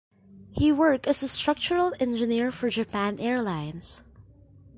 [0.51, 4.01] He worked as a structural engineer for Japan Airlines.